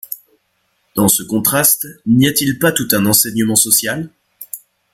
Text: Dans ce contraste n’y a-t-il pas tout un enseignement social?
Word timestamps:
Dans 0.95 1.07
ce 1.07 1.21
contraste 1.21 1.85
n’y 2.07 2.27
a-t-il 2.27 2.57
pas 2.57 2.71
tout 2.71 2.87
un 2.93 3.05
enseignement 3.05 3.53
social? 3.55 4.09